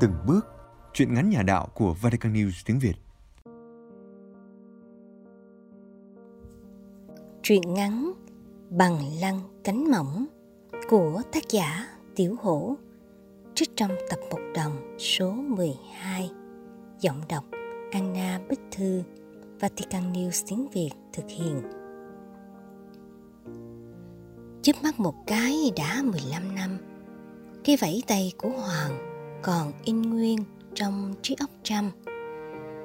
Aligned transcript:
Từng 0.00 0.12
bước, 0.26 0.46
chuyện 0.92 1.14
ngắn 1.14 1.30
nhà 1.30 1.42
đạo 1.42 1.68
của 1.74 1.94
Vatican 1.94 2.32
News 2.32 2.62
tiếng 2.66 2.78
Việt. 2.78 2.94
Truyện 7.42 7.74
ngắn 7.74 8.12
Bằng 8.70 8.98
lăng 9.20 9.40
cánh 9.64 9.90
mỏng 9.90 10.26
của 10.88 11.22
tác 11.32 11.42
giả 11.50 11.86
Tiểu 12.16 12.36
Hổ 12.42 12.76
trích 13.54 13.70
trong 13.76 13.90
tập 14.10 14.18
một 14.30 14.40
đồng 14.54 14.96
số 14.98 15.32
12 15.32 16.30
giọng 17.00 17.20
đọc 17.28 17.44
Anna 17.92 18.40
Bích 18.48 18.60
Thư 18.70 19.02
Vatican 19.60 20.12
News 20.12 20.44
tiếng 20.48 20.68
Việt 20.68 20.90
thực 21.12 21.24
hiện 21.28 21.62
Chớp 24.62 24.72
mắt 24.82 25.00
một 25.00 25.14
cái 25.26 25.72
đã 25.76 26.02
15 26.02 26.54
năm 26.54 26.78
Cái 27.64 27.76
vẫy 27.80 28.02
tay 28.06 28.32
của 28.38 28.50
Hoàng 28.50 29.09
còn 29.42 29.72
in 29.84 30.02
nguyên 30.02 30.44
trong 30.74 31.14
trí 31.22 31.36
óc 31.40 31.50
trăm 31.62 31.90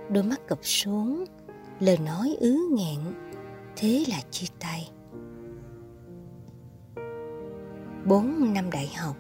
Đôi 0.10 0.24
mắt 0.24 0.48
cụp 0.50 0.60
xuống, 0.62 1.26
Lời 1.80 1.98
nói 1.98 2.38
ứ 2.40 2.58
nghẹn, 2.72 3.00
Thế 3.76 4.06
là 4.10 4.18
chia 4.32 4.48
tay. 4.60 4.90
Bốn 8.06 8.54
năm 8.54 8.72
đại 8.72 8.92
học, 8.98 9.16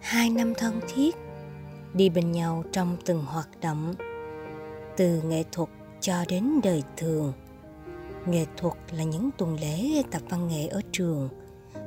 Hai 0.00 0.30
năm 0.30 0.54
thân 0.54 0.80
thiết, 0.88 1.16
Đi 1.94 2.08
bên 2.08 2.32
nhau 2.32 2.64
trong 2.72 2.96
từng 3.04 3.22
hoạt 3.24 3.48
động, 3.60 3.94
Từ 4.96 5.22
nghệ 5.22 5.44
thuật 5.52 5.68
cho 6.00 6.24
đến 6.28 6.60
đời 6.62 6.82
thường. 6.96 7.32
Nghệ 8.26 8.46
thuật 8.56 8.74
là 8.90 9.04
những 9.04 9.30
tuần 9.38 9.60
lễ 9.60 10.02
tập 10.10 10.22
văn 10.28 10.48
nghệ 10.48 10.66
ở 10.66 10.80
trường, 10.92 11.28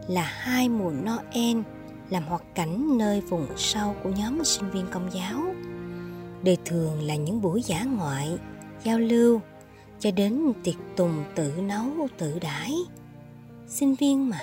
Là 0.08 0.23
hai 0.23 0.70
mùa 0.70 0.92
Noel 0.92 1.58
làm 2.12 2.23
hoạt 2.23 2.44
cảnh 2.56 2.98
nơi 2.98 3.22
vùng 3.22 3.48
sâu 3.58 3.95
của 4.04 4.09
nhóm 4.09 4.44
sinh 4.44 4.70
viên 4.72 4.86
công 4.92 5.09
giáo. 5.14 5.42
Đời 6.44 6.58
thường 6.66 7.02
là 7.02 7.16
những 7.16 7.42
buổi 7.42 7.62
giả 7.62 7.84
ngoại, 7.84 8.38
giao 8.84 9.00
lưu, 9.00 9.42
cho 10.00 10.12
đến 10.12 10.54
tiệc 10.64 10.76
tùng 10.95 11.23
tự 11.36 11.54
nấu 11.62 12.08
tự 12.17 12.39
đãi. 12.39 12.76
Sinh 13.67 13.95
viên 13.95 14.30
mà. 14.30 14.39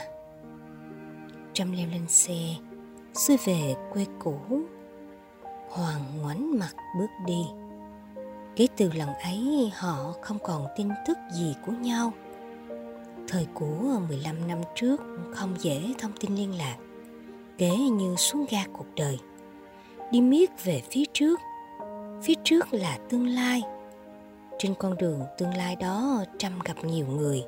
Trâm 1.53 1.73
leo 1.73 1.89
lên 1.89 2.09
xe, 2.09 2.55
xuôi 3.15 3.37
về 3.45 3.75
quê 3.93 4.07
cũ. 4.19 4.39
Hoàng 5.71 6.03
ngoảnh 6.21 6.59
mặt 6.59 6.73
bước 6.99 7.11
đi. 7.27 7.43
Kể 8.57 8.67
từ 8.77 8.93
lần 8.93 9.15
ấy 9.15 9.73
họ 9.75 10.15
không 10.23 10.39
còn 10.39 10.67
tin 10.77 10.89
tức 11.07 11.19
gì 11.35 11.55
của 11.67 11.73
nhau. 11.73 12.13
Thời 13.29 13.47
của 13.55 14.01
15 14.09 14.49
năm 14.49 14.59
trước 14.75 15.01
không 15.35 15.55
dễ 15.59 15.95
thông 15.99 16.13
tin 16.21 16.37
liên 16.37 16.59
lạc 16.59 16.77
kể 17.59 17.77
như 17.77 18.17
xuống 18.17 18.47
ga 18.51 18.65
cuộc 18.73 18.87
đời. 18.97 19.19
Đi 20.13 20.21
miết 20.21 20.65
về 20.65 20.83
phía 20.91 21.05
trước. 21.13 21.41
Phía 22.23 22.35
trước 22.45 22.67
là 22.71 22.99
tương 23.09 23.27
lai. 23.27 23.63
Trên 24.59 24.75
con 24.75 24.97
đường 24.97 25.21
tương 25.39 25.55
lai 25.55 25.77
đó 25.77 26.25
trăm 26.39 26.53
gặp 26.65 26.85
nhiều 26.85 27.07
người. 27.07 27.43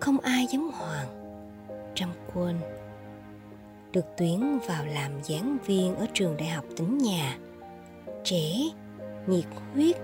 Không 0.00 0.20
ai 0.20 0.46
giống 0.50 0.70
hoàng. 0.72 1.06
Trăm 1.94 2.08
quên. 2.34 2.56
Được 3.92 4.04
tuyển 4.16 4.58
vào 4.66 4.86
làm 4.86 5.12
giảng 5.22 5.58
viên 5.66 5.96
ở 5.96 6.06
trường 6.14 6.36
đại 6.36 6.48
học 6.48 6.64
tỉnh 6.76 6.98
nhà. 6.98 7.38
Trẻ, 8.24 8.52
nhiệt 9.26 9.44
huyết, 9.74 9.96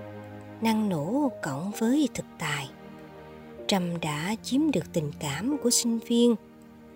năng 0.61 0.89
nổ 0.89 1.33
cộng 1.43 1.71
với 1.79 2.09
thực 2.15 2.27
tài. 2.39 2.71
Trâm 3.67 4.01
đã 4.01 4.35
chiếm 4.43 4.71
được 4.71 4.93
tình 4.93 5.13
cảm 5.19 5.57
của 5.63 5.71
sinh 5.71 5.99
viên 5.99 6.35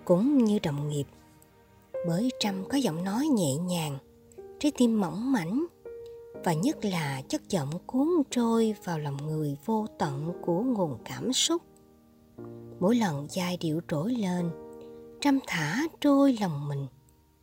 cũng 0.04 0.44
như 0.44 0.58
đồng 0.62 0.88
nghiệp 0.88 1.04
bởi 2.06 2.30
Trâm 2.40 2.64
có 2.68 2.78
giọng 2.78 3.04
nói 3.04 3.26
nhẹ 3.26 3.56
nhàng, 3.56 3.98
trái 4.58 4.72
tim 4.78 5.00
mỏng 5.00 5.32
mảnh 5.32 5.66
và 6.44 6.52
nhất 6.52 6.84
là 6.84 7.22
chất 7.28 7.48
giọng 7.48 7.70
cuốn 7.86 8.08
trôi 8.30 8.74
vào 8.84 8.98
lòng 8.98 9.16
người 9.26 9.56
vô 9.64 9.86
tận 9.98 10.32
của 10.42 10.62
nguồn 10.62 10.98
cảm 11.04 11.32
xúc. 11.32 11.62
Mỗi 12.80 12.96
lần 12.96 13.26
giai 13.30 13.56
điệu 13.56 13.80
trỗi 13.88 14.12
lên, 14.12 14.50
Trâm 15.20 15.38
thả 15.46 15.82
trôi 16.00 16.36
lòng 16.40 16.68
mình 16.68 16.86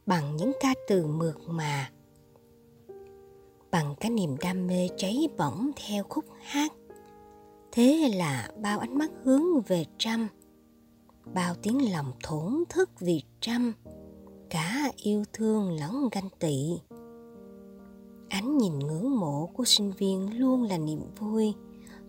bằng 0.05 0.35
những 0.35 0.51
ca 0.59 0.73
từ 0.87 1.07
mượt 1.07 1.37
mà, 1.47 1.91
bằng 3.71 3.95
cái 3.99 4.11
niềm 4.11 4.35
đam 4.41 4.67
mê 4.67 4.89
cháy 4.97 5.29
bỏng 5.37 5.71
theo 5.87 6.03
khúc 6.09 6.25
hát. 6.41 6.73
Thế 7.71 8.11
là 8.15 8.51
bao 8.61 8.79
ánh 8.79 8.97
mắt 8.97 9.11
hướng 9.23 9.61
về 9.61 9.85
Trâm, 9.97 10.27
bao 11.33 11.55
tiếng 11.61 11.91
lòng 11.91 12.11
thổn 12.23 12.63
thức 12.69 12.89
vì 12.99 13.23
Trâm, 13.41 13.73
cả 14.49 14.91
yêu 14.97 15.23
thương 15.33 15.79
lẫn 15.79 16.09
ganh 16.11 16.29
tị. 16.39 16.79
Ánh 18.29 18.57
nhìn 18.57 18.79
ngưỡng 18.79 19.19
mộ 19.19 19.49
của 19.53 19.65
sinh 19.65 19.91
viên 19.91 20.39
luôn 20.39 20.63
là 20.63 20.77
niềm 20.77 21.01
vui, 21.19 21.53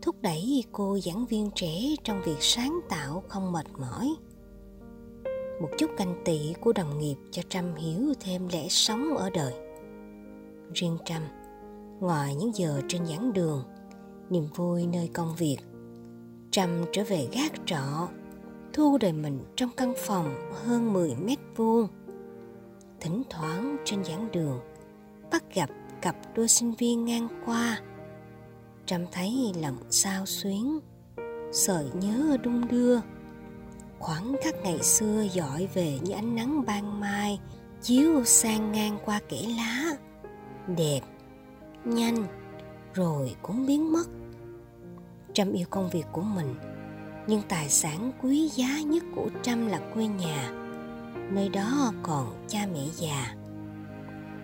thúc 0.02 0.16
đẩy 0.20 0.64
cô 0.72 0.98
giảng 0.98 1.26
viên 1.26 1.50
trẻ 1.54 1.80
trong 2.04 2.22
việc 2.24 2.36
sáng 2.40 2.80
tạo 2.88 3.22
không 3.28 3.52
mệt 3.52 3.66
mỏi. 3.78 4.14
Một 5.62 5.68
chút 5.78 5.90
canh 5.96 6.22
tị 6.24 6.54
của 6.60 6.72
đồng 6.72 6.98
nghiệp 6.98 7.16
cho 7.30 7.42
trâm 7.48 7.74
hiểu 7.74 8.14
thêm 8.20 8.48
lẽ 8.48 8.68
sống 8.68 9.16
ở 9.16 9.30
đời. 9.30 9.54
Riêng 10.74 10.98
trâm, 11.04 11.22
ngoài 12.00 12.34
những 12.34 12.54
giờ 12.54 12.80
trên 12.88 13.06
giảng 13.06 13.32
đường, 13.32 13.64
niềm 14.30 14.46
vui 14.56 14.86
nơi 14.86 15.10
công 15.14 15.36
việc, 15.36 15.58
trâm 16.50 16.84
trở 16.92 17.04
về 17.04 17.28
gác 17.32 17.52
trọ, 17.66 18.08
thu 18.72 18.98
đời 18.98 19.12
mình 19.12 19.44
trong 19.56 19.70
căn 19.76 19.94
phòng 19.96 20.34
hơn 20.64 20.92
10 20.92 21.14
mét 21.14 21.38
vuông 21.56 21.88
thỉnh 23.00 23.22
thoảng 23.30 23.76
trên 23.84 24.04
giảng 24.04 24.28
đường, 24.32 24.60
bắt 25.30 25.54
gặp 25.54 25.70
cặp 26.02 26.16
đôi 26.34 26.48
sinh 26.48 26.74
viên 26.74 27.04
ngang 27.04 27.28
qua. 27.46 27.80
Trâm 28.86 29.04
thấy 29.12 29.52
lòng 29.60 29.76
sao 29.90 30.26
xuyến, 30.26 30.78
sợi 31.52 31.84
nhớ 32.00 32.36
đung 32.42 32.68
đưa. 32.68 33.00
Khoảng 33.98 34.36
khắc 34.42 34.54
ngày 34.62 34.82
xưa 34.82 35.26
dọi 35.32 35.68
về 35.74 35.98
như 36.02 36.12
ánh 36.12 36.34
nắng 36.34 36.64
ban 36.66 37.00
mai, 37.00 37.40
chiếu 37.82 38.24
sang 38.24 38.72
ngang 38.72 38.98
qua 39.04 39.20
kẽ 39.28 39.42
lá. 39.56 39.96
Đẹp, 40.76 41.00
nhanh, 41.84 42.26
rồi 42.94 43.36
cũng 43.42 43.66
biến 43.66 43.92
mất. 43.92 44.04
Trâm 45.32 45.52
yêu 45.52 45.66
công 45.70 45.90
việc 45.90 46.04
của 46.12 46.22
mình, 46.22 46.54
nhưng 47.26 47.42
tài 47.48 47.68
sản 47.68 48.12
quý 48.22 48.48
giá 48.48 48.80
nhất 48.80 49.02
của 49.14 49.28
trâm 49.42 49.66
là 49.66 49.80
quê 49.94 50.06
nhà 50.06 50.67
nơi 51.30 51.48
đó 51.48 51.92
còn 52.02 52.46
cha 52.48 52.58
mẹ 52.72 52.80
già. 52.94 53.34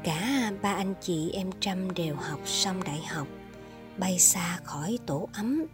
Cả 0.04 0.52
ba 0.62 0.72
anh 0.72 0.94
chị 1.00 1.30
em 1.30 1.50
trâm 1.60 1.94
đều 1.94 2.14
học 2.14 2.40
xong 2.44 2.84
đại 2.84 3.02
học, 3.08 3.26
bay 3.98 4.18
xa 4.18 4.58
khỏi 4.64 4.98
tổ 5.06 5.28
ấm. 5.32 5.66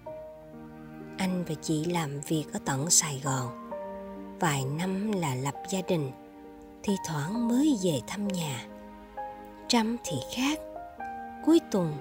Anh 1.18 1.44
và 1.48 1.54
chị 1.62 1.84
làm 1.84 2.20
việc 2.20 2.44
ở 2.52 2.58
tận 2.64 2.90
sài 2.90 3.20
gòn. 3.24 3.70
Vài 4.40 4.64
năm 4.64 5.12
là 5.12 5.34
lập 5.34 5.54
gia 5.70 5.80
đình, 5.88 6.10
thi 6.82 6.92
thoảng 7.08 7.48
mới 7.48 7.78
về 7.84 8.00
thăm 8.06 8.28
nhà. 8.28 8.66
Trâm 9.68 9.96
thì 10.04 10.16
khác. 10.36 10.58
Cuối 11.46 11.60
tuần, 11.70 11.92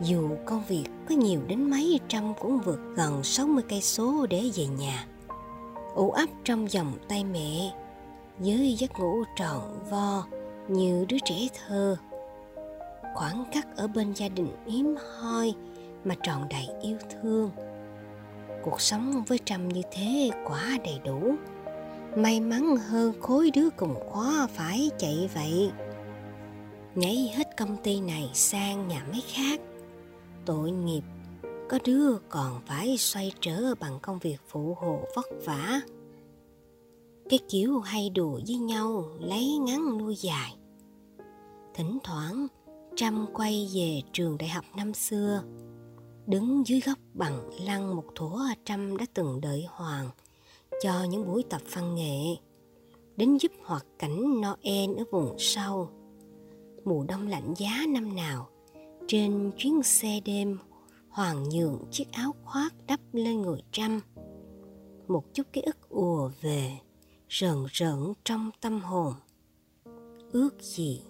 dù 0.00 0.30
công 0.46 0.64
việc 0.68 0.84
có 1.08 1.14
nhiều 1.14 1.40
đến 1.46 1.70
mấy 1.70 2.00
trăm 2.08 2.34
cũng 2.40 2.58
vượt 2.58 2.80
gần 2.96 3.22
60 3.24 3.64
cây 3.68 3.80
số 3.82 4.26
để 4.30 4.50
về 4.54 4.66
nhà. 4.66 5.06
Ủ 5.94 6.10
ấp 6.10 6.26
trong 6.44 6.66
vòng 6.66 6.92
tay 7.08 7.24
mẹ 7.24 7.72
với 8.40 8.74
giấc 8.78 8.98
ngủ 8.98 9.24
tròn 9.36 9.78
vo 9.90 10.24
như 10.68 11.04
đứa 11.08 11.16
trẻ 11.24 11.48
thơ. 11.58 11.96
Khoảng 13.14 13.44
khắc 13.52 13.76
ở 13.76 13.88
bên 13.88 14.12
gia 14.12 14.28
đình 14.28 14.48
hiếm 14.66 14.94
hoi 15.20 15.54
mà 16.04 16.14
tròn 16.22 16.48
đầy 16.50 16.68
yêu 16.82 16.96
thương. 17.10 17.50
Cuộc 18.62 18.80
sống 18.80 19.22
với 19.26 19.38
trầm 19.38 19.68
như 19.68 19.82
thế 19.92 20.30
quá 20.44 20.78
đầy 20.84 21.00
đủ. 21.04 21.34
May 22.16 22.40
mắn 22.40 22.76
hơn 22.76 23.20
khối 23.20 23.50
đứa 23.54 23.70
cùng 23.70 23.94
khóa 24.08 24.46
phải 24.54 24.90
chạy 24.98 25.30
vậy. 25.34 25.70
Nhảy 26.94 27.32
hết 27.36 27.56
công 27.56 27.76
ty 27.76 28.00
này 28.00 28.30
sang 28.34 28.88
nhà 28.88 29.02
máy 29.10 29.22
khác. 29.32 29.60
Tội 30.46 30.70
nghiệp, 30.70 31.02
có 31.68 31.78
đứa 31.84 32.18
còn 32.28 32.60
phải 32.66 32.96
xoay 32.98 33.32
trở 33.40 33.74
bằng 33.80 33.98
công 34.02 34.18
việc 34.18 34.38
phụ 34.48 34.76
hộ 34.80 35.00
vất 35.16 35.26
vả 35.44 35.80
cái 37.30 37.38
kiểu 37.48 37.80
hay 37.80 38.10
đùa 38.10 38.40
với 38.46 38.56
nhau, 38.56 39.04
lấy 39.20 39.58
ngắn 39.58 39.98
nuôi 39.98 40.16
dài. 40.16 40.56
Thỉnh 41.74 41.98
thoảng, 42.04 42.46
trâm 42.96 43.26
quay 43.34 43.68
về 43.74 44.02
trường 44.12 44.38
đại 44.38 44.48
học 44.48 44.64
năm 44.76 44.94
xưa. 44.94 45.42
Đứng 46.26 46.66
dưới 46.66 46.80
góc 46.80 46.98
bằng 47.14 47.50
lăng 47.64 47.96
một 47.96 48.04
thủa, 48.14 48.40
trâm 48.64 48.96
đã 48.96 49.06
từng 49.14 49.40
đợi 49.40 49.66
hoàng 49.68 50.10
cho 50.82 51.04
những 51.04 51.26
buổi 51.26 51.42
tập 51.50 51.62
văn 51.72 51.94
nghệ, 51.94 52.36
đến 53.16 53.36
giúp 53.36 53.52
hoạt 53.64 53.86
cảnh 53.98 54.40
noel 54.40 54.98
ở 54.98 55.04
vùng 55.10 55.34
sâu 55.38 55.88
mùa 56.84 57.04
đông 57.04 57.28
lạnh 57.28 57.54
giá 57.56 57.84
năm 57.88 58.16
nào, 58.16 58.48
trên 59.08 59.50
chuyến 59.56 59.82
xe 59.82 60.20
đêm, 60.24 60.58
hoàng 61.08 61.48
nhường 61.48 61.84
chiếc 61.90 62.12
áo 62.12 62.34
khoác 62.44 62.74
đắp 62.86 63.00
lên 63.12 63.42
người 63.42 63.60
trâm. 63.72 64.00
Một 65.08 65.34
chút 65.34 65.46
ký 65.52 65.60
ức 65.60 65.88
ùa 65.88 66.30
về 66.40 66.78
rợn 67.30 67.66
rợn 67.72 68.12
trong 68.24 68.50
tâm 68.60 68.80
hồn 68.80 69.14
ước 70.32 70.50
gì 70.60 71.02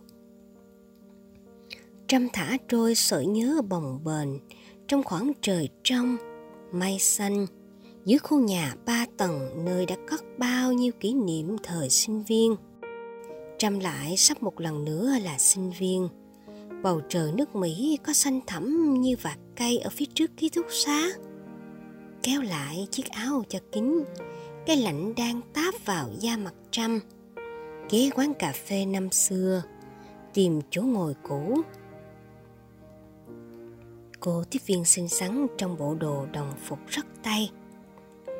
trăm 2.08 2.28
thả 2.32 2.56
trôi 2.68 2.94
sợi 2.94 3.26
nhớ 3.26 3.62
bồng 3.68 4.00
bềnh 4.04 4.28
trong 4.88 5.02
khoảng 5.02 5.32
trời 5.40 5.68
trong, 5.84 6.16
mây 6.72 6.98
xanh, 6.98 7.46
dưới 8.04 8.18
khu 8.18 8.40
nhà 8.40 8.74
ba 8.86 9.06
tầng 9.16 9.64
nơi 9.64 9.86
đã 9.86 9.96
cất 10.08 10.24
bao 10.38 10.72
nhiêu 10.72 10.92
kỷ 11.00 11.14
niệm 11.14 11.56
thời 11.62 11.90
sinh 11.90 12.22
viên. 12.22 12.56
Trăm 13.58 13.78
lại 13.78 14.16
sắp 14.16 14.42
một 14.42 14.60
lần 14.60 14.84
nữa 14.84 15.12
là 15.22 15.38
sinh 15.38 15.72
viên. 15.78 16.08
Bầu 16.82 17.00
trời 17.08 17.32
nước 17.32 17.56
Mỹ 17.56 17.98
có 18.06 18.12
xanh 18.12 18.40
thẳm 18.46 18.94
như 19.00 19.16
vạt 19.22 19.38
cây 19.56 19.78
ở 19.78 19.90
phía 19.90 20.06
trước 20.14 20.30
ký 20.36 20.48
túc 20.48 20.66
xá. 20.70 21.08
Kéo 22.22 22.42
lại 22.42 22.88
chiếc 22.90 23.08
áo 23.10 23.44
cho 23.48 23.58
kín, 23.72 24.04
cái 24.66 24.76
lạnh 24.76 25.14
đang 25.16 25.40
táp 25.54 25.74
vào 25.84 26.10
da 26.18 26.36
mặt 26.36 26.54
trăm 26.70 27.00
Ghé 27.90 28.10
quán 28.14 28.34
cà 28.34 28.52
phê 28.52 28.86
năm 28.86 29.10
xưa, 29.10 29.62
tìm 30.34 30.60
chỗ 30.70 30.82
ngồi 30.82 31.14
cũ. 31.22 31.60
Cô 34.20 34.44
tiếp 34.50 34.58
viên 34.66 34.84
xinh 34.84 35.08
xắn 35.08 35.46
trong 35.58 35.76
bộ 35.78 35.94
đồ 35.94 36.26
đồng 36.32 36.52
phục 36.64 36.78
rất 36.88 37.06
tay. 37.22 37.50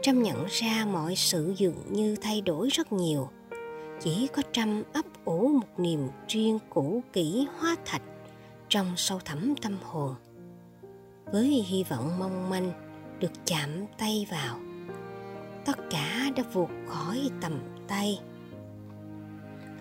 Trâm 0.02 0.22
nhận 0.22 0.46
ra 0.49 0.87
mọi 0.93 1.17
sự 1.17 1.55
dường 1.56 1.82
như 1.90 2.17
thay 2.17 2.40
đổi 2.40 2.69
rất 2.69 2.93
nhiều. 2.93 3.28
Chỉ 4.00 4.28
có 4.32 4.43
Trâm 4.52 4.82
ấp 4.93 5.05
ủ 5.25 5.49
một 5.49 5.69
niềm 5.78 6.08
riêng 6.28 6.58
cũ 6.70 7.02
kỹ 7.12 7.46
hóa 7.58 7.76
thạch 7.84 8.02
trong 8.69 8.93
sâu 8.96 9.19
thẳm 9.25 9.55
tâm 9.62 9.76
hồn. 9.82 10.14
Với 11.32 11.46
hy 11.46 11.84
vọng 11.84 12.19
mong 12.19 12.50
manh 12.50 12.72
được 13.20 13.32
chạm 13.44 13.70
tay 13.99 14.26
vào. 14.31 14.69
Tất 15.70 15.90
cả 15.90 16.31
đã 16.37 16.43
vụt 16.52 16.69
khỏi 16.88 17.31
tầm 17.40 17.58
tay. 17.88 18.20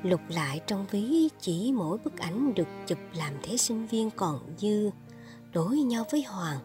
Lục 0.03 0.21
lại 0.29 0.61
trong 0.67 0.85
ví 0.91 1.29
chỉ 1.39 1.71
mỗi 1.75 1.97
bức 1.97 2.17
ảnh 2.17 2.53
được 2.53 2.67
chụp 2.87 2.97
làm 3.13 3.33
thế 3.43 3.57
sinh 3.57 3.87
viên 3.87 4.11
còn 4.11 4.39
dư, 4.57 4.89
đối 5.53 5.77
nhau 5.77 6.05
với 6.11 6.23
hoàng. 6.23 6.59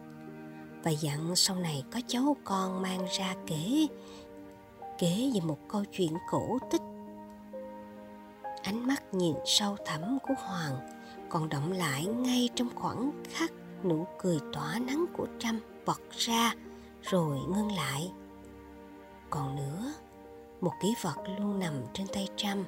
Và 0.83 0.91
dặn 0.91 1.35
sau 1.35 1.55
này 1.55 1.83
có 1.91 1.99
cháu 2.07 2.37
con 2.43 2.81
mang 2.81 3.05
ra 3.17 3.35
kể 3.47 3.87
kể 4.99 5.31
về 5.33 5.39
một 5.39 5.59
câu 5.69 5.83
chuyện 5.91 6.13
cổ 6.31 6.57
tích. 6.71 6.81
Ánh 8.63 8.87
mắt 8.87 9.13
nhìn 9.13 9.35
sâu 9.45 9.77
thẳm 9.85 10.17
của 10.23 10.33
hoàng 10.37 10.75
còn 11.29 11.49
động 11.49 11.71
lại 11.71 12.05
ngay 12.05 12.49
trong 12.55 12.69
khoảng 12.75 13.23
khắc 13.33 13.51
nụ 13.83 14.07
cười 14.21 14.39
tỏa 14.53 14.79
nắng 14.79 15.05
của 15.13 15.27
trâm 15.39 15.59
bật 15.85 16.01
ra 16.11 16.53
rồi 17.01 17.39
ngưng 17.39 17.71
lại 17.71 18.11
còn 19.35 19.55
nữa. 19.55 19.93
Một 20.61 20.71
kỷ 20.81 20.95
vật 21.01 21.15
luôn 21.39 21.59
nằm 21.59 21.73
trên 21.93 22.07
tay 22.07 22.27
trăm 22.35 22.65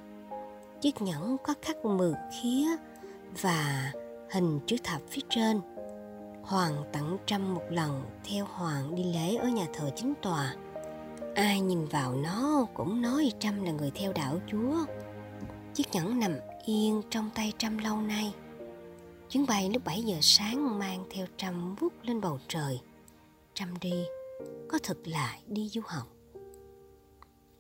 chiếc 0.82 1.02
nhẫn 1.02 1.38
có 1.44 1.54
khắc 1.62 1.86
mười 1.86 2.14
khía 2.32 2.68
và 3.42 3.92
hình 4.32 4.60
chữ 4.66 4.76
thập 4.84 5.02
phía 5.10 5.22
trên. 5.30 5.62
Hoàng 6.44 6.84
tặng 6.94 7.18
trăm 7.26 7.56
một 7.56 7.64
lần 7.70 8.04
theo 8.24 8.46
hoàng 8.46 8.96
đi 8.96 9.04
lễ 9.04 9.36
ở 9.36 9.48
nhà 9.48 9.66
thờ 9.74 9.90
chính 9.96 10.14
tòa. 10.22 10.56
Ai 11.36 11.60
nhìn 11.60 11.86
vào 11.86 12.16
nó 12.16 12.66
cũng 12.74 13.02
nói 13.02 13.32
trâm 13.40 13.64
là 13.64 13.72
người 13.72 13.92
theo 13.96 14.14
đạo 14.14 14.40
chúa. 14.52 14.86
Chiếc 15.74 15.88
nhẫn 15.92 16.20
nằm 16.20 16.36
yên 16.66 17.02
trong 17.10 17.30
tay 17.36 17.54
trâm 17.58 17.78
lâu 17.78 18.02
nay. 18.02 18.34
Chuyến 19.30 19.46
bay 19.46 19.70
lúc 19.74 19.84
7 19.86 20.04
giờ 20.04 20.18
sáng 20.22 20.80
mang 20.80 21.06
theo 21.12 21.26
trâm 21.38 21.76
vút 21.76 21.94
lên 22.04 22.22
bầu 22.22 22.40
trời. 22.48 22.80
Trâm 23.54 23.80
đi, 23.82 24.04
có 24.70 24.80
thực 24.84 25.08
là 25.08 25.36
đi 25.48 25.70
du 25.70 25.82
học 25.86 26.17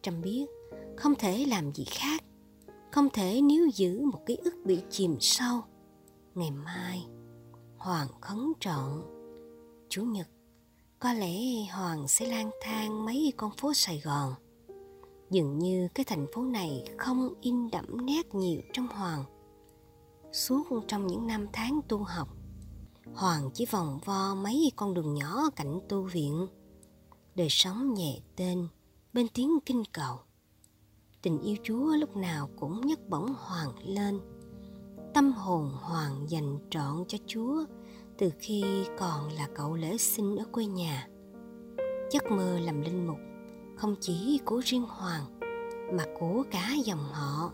trâm 0.01 0.21
biết, 0.21 0.45
không 0.97 1.15
thể 1.15 1.45
làm 1.45 1.73
gì 1.73 1.85
khác, 1.85 2.23
không 2.91 3.09
thể 3.13 3.41
níu 3.41 3.67
giữ 3.67 4.01
một 4.01 4.25
ký 4.25 4.35
ức 4.35 4.53
bị 4.65 4.81
chìm 4.89 5.17
sâu. 5.19 5.61
Ngày 6.35 6.51
mai, 6.51 7.05
hoàng 7.77 8.07
khấn 8.21 8.53
trọn. 8.59 9.03
Chủ 9.89 10.03
nhật, 10.03 10.27
có 10.99 11.13
lẽ 11.13 11.65
hoàng 11.71 12.07
sẽ 12.07 12.25
lang 12.27 12.51
thang 12.61 13.05
mấy 13.05 13.33
con 13.37 13.51
phố 13.57 13.73
sài 13.73 13.99
gòn. 13.99 14.33
Dường 15.29 15.59
như 15.59 15.87
cái 15.95 16.03
thành 16.03 16.27
phố 16.33 16.41
này 16.41 16.83
không 16.97 17.33
in 17.41 17.69
đậm 17.71 18.05
nét 18.05 18.35
nhiều 18.35 18.61
trong 18.73 18.87
hoàng. 18.87 19.23
Suốt 20.31 20.63
trong 20.87 21.07
những 21.07 21.27
năm 21.27 21.47
tháng 21.53 21.79
tu 21.87 21.97
học, 21.97 22.27
hoàng 23.13 23.49
chỉ 23.53 23.65
vòng 23.65 23.99
vo 24.05 24.35
mấy 24.35 24.71
con 24.75 24.93
đường 24.93 25.13
nhỏ 25.13 25.49
cạnh 25.55 25.79
tu 25.89 26.01
viện. 26.01 26.47
Đời 27.35 27.47
sống 27.49 27.93
nhẹ 27.93 28.19
tên 28.35 28.67
bên 29.17 29.27
tiếng 29.33 29.59
kinh 29.65 29.83
cầu 29.93 30.19
tình 31.21 31.39
yêu 31.41 31.55
Chúa 31.63 31.95
lúc 31.95 32.17
nào 32.17 32.49
cũng 32.59 32.81
nhấc 32.87 33.09
bổng 33.09 33.33
Hoàng 33.37 33.71
lên. 33.85 34.19
Tâm 35.13 35.31
hồn 35.31 35.71
Hoàng 35.81 36.29
dành 36.29 36.57
trọn 36.69 37.05
cho 37.07 37.17
Chúa 37.27 37.65
từ 38.17 38.31
khi 38.39 38.63
còn 38.99 39.31
là 39.31 39.47
cậu 39.55 39.75
lễ 39.75 39.97
sinh 39.97 40.35
ở 40.37 40.45
quê 40.51 40.65
nhà. 40.65 41.07
Giấc 42.11 42.31
mơ 42.31 42.59
làm 42.59 42.81
linh 42.81 43.07
mục 43.07 43.17
không 43.75 43.95
chỉ 43.99 44.39
của 44.45 44.61
riêng 44.65 44.85
Hoàng, 44.87 45.39
mà 45.93 46.03
của 46.19 46.43
cả 46.51 46.69
dòng 46.85 47.03
họ. 47.11 47.51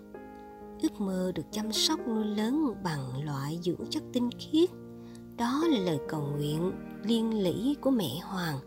Ước 0.82 1.02
mơ 1.02 1.32
được 1.36 1.46
chăm 1.52 1.72
sóc 1.72 2.00
nuôi 2.08 2.26
lớn 2.26 2.76
bằng 2.84 3.26
loại 3.26 3.60
dưỡng 3.64 3.86
chất 3.90 4.04
tinh 4.14 4.30
khiết. 4.40 4.70
Đó 5.38 5.64
là 5.70 5.80
lời 5.80 6.00
cầu 6.10 6.22
nguyện 6.22 6.72
liên 7.04 7.44
lỉ 7.44 7.76
của 7.82 7.92
mẹ 7.92 8.20
Hoàng. 8.24 8.60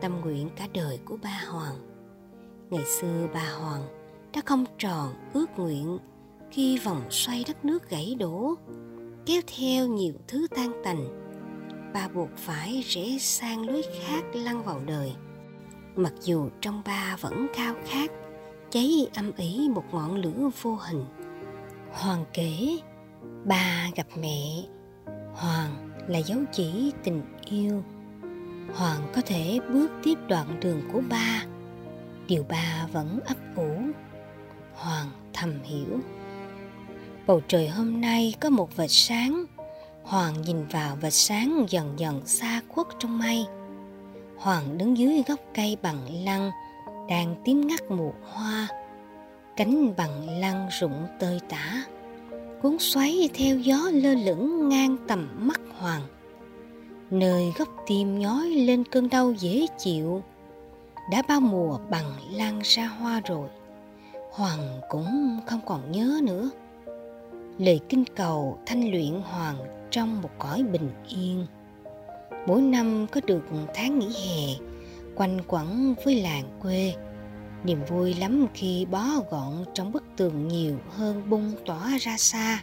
Tâm 0.00 0.20
nguyện 0.20 0.50
cả 0.56 0.68
đời 0.74 0.98
của 1.04 1.16
ba 1.22 1.44
Hoàng. 1.48 1.87
Ngày 2.70 2.84
xưa 2.84 3.28
bà 3.34 3.50
Hoàng 3.60 3.82
đã 4.34 4.42
không 4.44 4.64
tròn 4.78 5.14
ước 5.32 5.46
nguyện 5.56 5.98
khi 6.50 6.78
vòng 6.78 7.02
xoay 7.10 7.44
đất 7.46 7.64
nước 7.64 7.90
gãy 7.90 8.16
đổ, 8.18 8.54
kéo 9.26 9.40
theo 9.56 9.86
nhiều 9.86 10.12
thứ 10.28 10.46
tan 10.56 10.72
tành. 10.84 11.08
Bà 11.94 12.08
buộc 12.08 12.28
phải 12.36 12.84
rẽ 12.86 13.18
sang 13.20 13.68
lối 13.68 13.82
khác 13.82 14.22
lăn 14.34 14.64
vào 14.64 14.80
đời. 14.86 15.12
Mặc 15.96 16.12
dù 16.22 16.48
trong 16.60 16.82
ba 16.84 17.16
vẫn 17.20 17.46
khao 17.54 17.74
khát, 17.86 18.10
cháy 18.70 19.08
âm 19.14 19.32
ỉ 19.36 19.68
một 19.68 19.84
ngọn 19.92 20.16
lửa 20.16 20.50
vô 20.62 20.74
hình. 20.74 21.04
Hoàng 21.92 22.24
kể, 22.32 22.78
bà 23.44 23.90
gặp 23.96 24.06
mẹ. 24.20 24.64
Hoàng 25.34 25.90
là 26.08 26.18
dấu 26.18 26.38
chỉ 26.52 26.92
tình 27.04 27.22
yêu. 27.44 27.82
Hoàng 28.74 29.12
có 29.14 29.22
thể 29.26 29.60
bước 29.72 29.90
tiếp 30.02 30.18
đoạn 30.28 30.60
đường 30.60 30.80
của 30.92 31.02
ba 31.10 31.44
điều 32.28 32.44
ba 32.48 32.86
vẫn 32.92 33.20
ấp 33.26 33.36
ủ 33.56 33.70
Hoàng 34.74 35.10
thầm 35.32 35.54
hiểu. 35.64 36.00
Bầu 37.26 37.40
trời 37.48 37.68
hôm 37.68 38.00
nay 38.00 38.34
có 38.40 38.50
một 38.50 38.76
vệt 38.76 38.90
sáng. 38.90 39.44
Hoàng 40.02 40.42
nhìn 40.42 40.66
vào 40.66 40.96
vệt 40.96 41.12
sáng 41.12 41.66
dần 41.68 41.94
dần 41.96 42.26
xa 42.26 42.60
khuất 42.68 42.86
trong 42.98 43.18
mây. 43.18 43.46
Hoàng 44.36 44.78
đứng 44.78 44.98
dưới 44.98 45.22
gốc 45.28 45.40
cây 45.54 45.76
bằng 45.82 46.24
lăng, 46.24 46.50
đang 47.08 47.34
tím 47.44 47.66
ngắt 47.66 47.90
mùa 47.90 48.12
hoa. 48.22 48.68
Cánh 49.56 49.96
bằng 49.96 50.40
lăng 50.40 50.68
rụng 50.80 51.06
tơi 51.20 51.40
tả, 51.48 51.84
cuốn 52.62 52.76
xoáy 52.78 53.30
theo 53.34 53.58
gió 53.58 53.90
lơ 53.92 54.14
lửng 54.14 54.68
ngang 54.68 54.96
tầm 55.08 55.28
mắt 55.38 55.60
Hoàng. 55.78 56.02
Nơi 57.10 57.52
góc 57.58 57.68
tim 57.86 58.18
nhói 58.18 58.46
lên 58.46 58.84
cơn 58.84 59.08
đau 59.08 59.32
dễ 59.32 59.66
chịu, 59.78 60.22
đã 61.10 61.22
bao 61.28 61.40
mùa 61.40 61.78
bằng 61.90 62.12
lan 62.30 62.60
ra 62.64 62.86
hoa 62.86 63.20
rồi 63.20 63.48
Hoàng 64.30 64.80
cũng 64.88 65.40
không 65.46 65.60
còn 65.66 65.92
nhớ 65.92 66.20
nữa. 66.22 66.50
Lời 67.58 67.80
kinh 67.88 68.04
cầu 68.16 68.58
thanh 68.66 68.90
luyện 68.90 69.20
Hoàng 69.20 69.56
trong 69.90 70.22
một 70.22 70.30
cõi 70.38 70.62
bình 70.62 70.90
yên. 71.08 71.46
Mỗi 72.46 72.62
năm 72.62 73.06
có 73.12 73.20
được 73.26 73.42
tháng 73.74 73.98
nghỉ 73.98 74.06
hè, 74.06 74.66
quanh 75.14 75.38
quẩn 75.48 75.94
với 76.04 76.14
làng 76.14 76.58
quê. 76.62 76.94
Niềm 77.64 77.84
vui 77.88 78.14
lắm 78.14 78.46
khi 78.54 78.86
bó 78.90 79.04
gọn 79.30 79.64
trong 79.74 79.92
bức 79.92 80.04
tường 80.16 80.48
nhiều 80.48 80.78
hơn 80.90 81.30
bung 81.30 81.52
tỏa 81.66 81.98
ra 82.00 82.16
xa. 82.18 82.62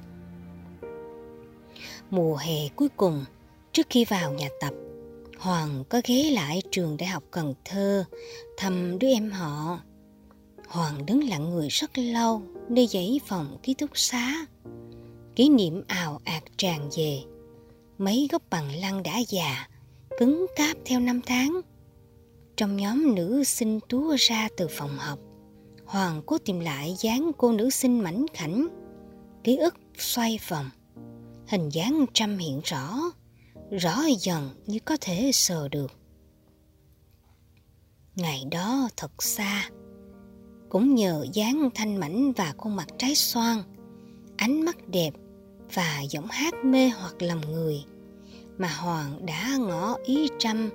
Mùa 2.09 2.35
hè 2.35 2.67
cuối 2.75 2.89
cùng, 2.97 3.25
trước 3.71 3.87
khi 3.89 4.05
vào 4.05 4.33
nhà 4.33 4.47
tập, 4.61 4.73
Hoàng 5.45 5.83
có 5.89 6.01
ghé 6.05 6.29
lại 6.31 6.61
trường 6.71 6.97
Đại 6.97 7.09
học 7.09 7.23
Cần 7.31 7.53
Thơ 7.65 8.05
thăm 8.57 8.99
đứa 8.99 9.07
em 9.07 9.31
họ 9.31 9.79
Hoàng 10.67 11.05
đứng 11.05 11.29
lặng 11.29 11.49
người 11.49 11.67
rất 11.69 11.97
lâu 11.97 12.41
nơi 12.69 12.87
dãy 12.87 13.19
phòng 13.27 13.57
ký 13.63 13.73
túc 13.73 13.89
xá. 13.93 14.45
Kỷ 15.35 15.49
niệm 15.49 15.83
ào 15.87 16.21
ạt 16.23 16.43
tràn 16.57 16.89
về. 16.97 17.19
Mấy 17.97 18.27
gốc 18.31 18.41
bằng 18.49 18.75
lăng 18.75 19.03
đã 19.03 19.19
già, 19.27 19.67
cứng 20.19 20.45
cáp 20.55 20.77
theo 20.85 20.99
năm 20.99 21.21
tháng. 21.25 21.61
Trong 22.57 22.77
nhóm 22.77 23.15
nữ 23.15 23.43
sinh 23.43 23.79
túa 23.89 24.15
ra 24.19 24.49
từ 24.57 24.67
phòng 24.71 24.97
học, 24.97 25.19
Hoàng 25.85 26.21
cố 26.25 26.37
tìm 26.37 26.59
lại 26.59 26.95
dáng 26.99 27.31
cô 27.37 27.51
nữ 27.51 27.69
sinh 27.69 27.99
mảnh 27.99 28.25
khảnh. 28.33 28.67
Ký 29.43 29.57
ức 29.57 29.75
xoay 29.97 30.39
vòng, 30.49 30.69
hình 31.47 31.69
dáng 31.69 32.05
trăm 32.13 32.37
hiện 32.37 32.61
rõ, 32.63 32.99
rõ 33.72 34.01
dần 34.19 34.50
như 34.65 34.79
có 34.86 34.98
thể 35.01 35.31
sờ 35.34 35.67
được. 35.67 35.91
Ngày 38.15 38.43
đó 38.51 38.89
thật 38.98 39.24
xa, 39.24 39.69
cũng 40.69 40.95
nhờ 40.95 41.25
dáng 41.34 41.69
thanh 41.75 41.95
mảnh 41.95 42.31
và 42.31 42.53
khuôn 42.57 42.75
mặt 42.75 42.88
trái 42.98 43.15
xoan 43.15 43.63
ánh 44.38 44.62
mắt 44.62 44.75
đẹp 44.88 45.12
và 45.74 46.01
giọng 46.10 46.27
hát 46.27 46.53
mê 46.65 46.89
hoặc 46.89 47.22
lòng 47.22 47.41
người 47.51 47.84
mà 48.57 48.67
Hoàng 48.67 49.25
đã 49.25 49.57
ngỏ 49.60 49.98
ý 50.05 50.27
trăm 50.39 50.69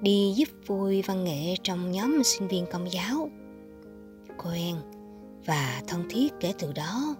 đi 0.00 0.32
giúp 0.36 0.48
vui 0.66 1.02
văn 1.02 1.24
nghệ 1.24 1.54
trong 1.62 1.90
nhóm 1.90 2.22
sinh 2.24 2.48
viên 2.48 2.66
công 2.72 2.92
giáo. 2.92 3.30
Quen 4.44 4.76
và 5.46 5.82
thân 5.88 6.06
thiết 6.10 6.32
kể 6.40 6.52
từ 6.58 6.72
đó. 6.72 7.14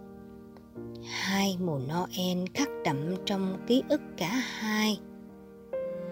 Hai 1.04 1.56
mùa 1.60 1.78
Noel 1.78 2.44
khắc 2.54 2.68
đậm 2.84 3.14
trong 3.24 3.64
ký 3.66 3.82
ức 3.88 4.00
cả 4.16 4.28
hai. 4.28 5.00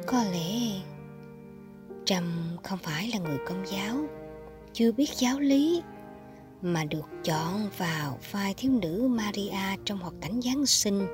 Có 0.06 0.22
lẽ 0.32 0.80
Trâm 2.04 2.24
không 2.62 2.78
phải 2.78 3.10
là 3.12 3.18
người 3.18 3.38
công 3.46 3.64
giáo, 3.66 3.96
chưa 4.72 4.92
biết 4.92 5.10
giáo 5.16 5.40
lý, 5.40 5.82
mà 6.62 6.84
được 6.84 7.06
chọn 7.24 7.68
vào 7.78 8.18
vai 8.30 8.54
thiếu 8.56 8.72
nữ 8.82 9.08
Maria 9.10 9.76
trong 9.84 9.98
hoạt 9.98 10.14
cảnh 10.20 10.40
Giáng 10.42 10.66
sinh. 10.66 11.06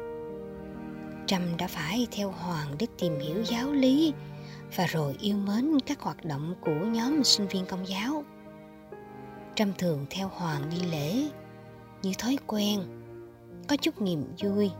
Trâm 1.27 1.57
đã 1.57 1.67
phải 1.67 2.07
theo 2.11 2.31
Hoàng 2.31 2.75
để 2.79 2.87
tìm 2.99 3.19
hiểu 3.21 3.43
giáo 3.43 3.73
lý 3.73 4.13
và 4.77 4.87
rồi 4.87 5.17
yêu 5.21 5.37
mến 5.37 5.81
các 5.87 6.01
hoạt 6.01 6.25
động 6.25 6.55
của 6.61 6.87
nhóm 6.87 7.25
sinh 7.25 7.47
viên 7.47 7.67
công 7.67 7.89
giáo. 7.89 8.25
Trâm 9.55 9.73
thường 9.79 10.07
theo 10.11 10.29
Hoàng 10.29 10.63
đi 10.71 10.87
lễ 10.91 11.29
như 12.03 12.13
thói 12.19 12.37
quen, 12.47 12.81
có 13.71 13.77
chút 13.77 14.03
niềm 14.03 14.25
vui. 14.43 14.71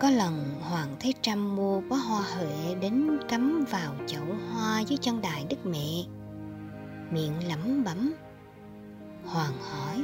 Có 0.00 0.10
lần 0.10 0.44
Hoàng 0.60 0.96
thấy 1.00 1.14
Trâm 1.22 1.56
mua 1.56 1.80
bó 1.80 1.96
hoa 1.96 2.22
huệ 2.22 2.74
đến 2.74 3.18
cắm 3.28 3.64
vào 3.70 3.94
chậu 4.06 4.24
hoa 4.52 4.80
dưới 4.80 4.98
chân 4.98 5.22
đài 5.22 5.46
Đức 5.50 5.66
Mẹ. 5.66 6.04
Miệng 7.10 7.48
lẩm 7.48 7.84
bẩm. 7.84 8.14
Hoàng 9.24 9.52
hỏi. 9.60 10.02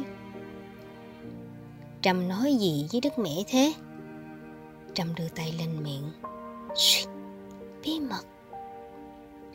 Trâm 2.03 2.29
nói 2.29 2.57
gì 2.61 2.89
với 2.93 3.01
Đức 3.01 3.19
Mẹ 3.19 3.31
thế? 3.49 3.73
Trâm 4.95 5.15
đưa 5.15 5.29
tay 5.29 5.55
lên 5.59 5.83
miệng. 5.83 6.13
Suýt, 6.75 7.07
bí 7.85 8.01
mật. 8.01 8.23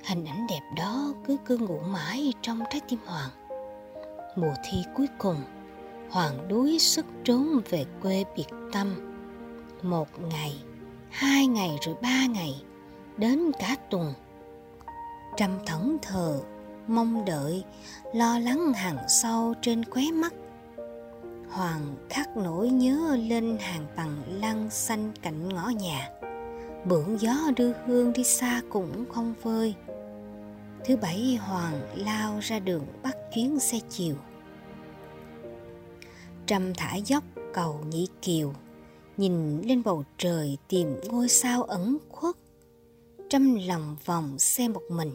Hình 0.06 0.26
ảnh 0.26 0.48
đẹp 0.50 0.62
đó 0.78 1.14
cứ 1.28 1.38
cư 1.46 1.58
ngụ 1.58 1.80
mãi 1.80 2.34
trong 2.42 2.60
trái 2.70 2.82
tim 2.90 3.00
Hoàng. 3.06 3.30
Mùa 4.36 4.54
thi 4.64 4.78
cuối 4.96 5.08
cùng, 5.18 5.38
Hoàng 6.10 6.48
đuối 6.48 6.80
sức 6.80 7.06
trốn 7.24 7.62
về 7.70 7.86
quê 8.02 8.24
biệt 8.36 8.48
tâm. 8.74 8.96
Một 9.82 10.08
ngày, 10.30 10.54
hai 11.10 11.48
ngày 11.48 11.78
rồi 11.86 11.96
ba 12.02 12.26
ngày, 12.26 12.62
đến 13.18 13.52
cả 13.60 13.76
tuần. 13.90 14.14
Trầm 15.38 15.52
thẫn 15.66 15.98
thờ, 16.02 16.42
mong 16.88 17.26
đợi, 17.26 17.64
lo 18.14 18.40
lắng 18.40 18.74
hàng 18.74 18.98
sâu 19.08 19.54
trên 19.62 19.86
khóe 19.86 20.04
mắt. 20.14 20.34
Hoàng 21.50 21.96
khắc 22.10 22.38
nỗi 22.38 22.70
nhớ 22.70 23.18
lên 23.30 23.58
hàng 23.60 23.86
bằng 23.96 24.24
lăng 24.28 24.70
xanh 24.70 25.12
cạnh 25.22 25.50
ngõ 25.50 25.70
nhà. 25.70 26.10
Bưởng 26.86 27.22
gió 27.22 27.36
đưa 27.56 27.74
hương 27.86 28.14
đi 28.14 28.24
xa 28.24 28.62
cũng 28.70 29.06
không 29.12 29.34
vơi 29.44 29.76
Thứ 30.88 30.98
bảy 30.98 31.40
Hoàng 31.42 31.82
lao 31.96 32.40
ra 32.42 32.60
đường 32.60 32.86
bắt 33.04 33.18
chuyến 33.34 33.60
xe 33.60 33.80
chiều. 33.90 34.16
Trầm 36.48 36.74
thả 36.78 36.96
dốc 36.96 37.24
cầu 37.54 37.80
nhị 37.90 38.08
kiều, 38.22 38.54
nhìn 39.18 39.62
lên 39.62 39.84
bầu 39.84 40.04
trời 40.18 40.58
tìm 40.68 40.96
ngôi 41.08 41.30
sao 41.30 41.64
ẩn 41.64 41.98
khuất. 42.10 42.36
Trăm 43.30 43.56
lòng 43.68 43.96
vòng 44.06 44.40
xe 44.40 44.68
một 44.68 44.82
mình. 44.90 45.14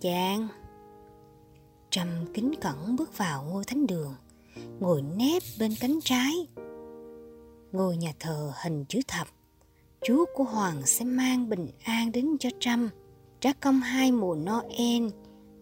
Chàng! 0.00 0.48
Trầm 1.90 2.08
kính 2.34 2.54
cẩn 2.60 2.96
bước 2.96 3.18
vào 3.18 3.44
ngôi 3.44 3.64
thánh 3.64 3.86
đường, 3.86 4.14
ngồi 4.80 5.02
nép 5.02 5.42
bên 5.60 5.74
cánh 5.80 5.98
trái. 6.04 6.32
Ngôi 7.72 7.96
nhà 7.96 8.12
thờ 8.20 8.52
hình 8.62 8.84
chữ 8.88 9.00
thập, 9.08 9.28
Chúa 10.04 10.24
của 10.34 10.44
Hoàng 10.44 10.86
sẽ 10.86 11.04
mang 11.04 11.48
bình 11.48 11.68
an 11.84 12.12
đến 12.12 12.36
cho 12.40 12.50
Trâm 12.60 12.88
trả 13.40 13.52
công 13.52 13.80
hai 13.80 14.12
mùa 14.12 14.34
Noel, 14.34 15.08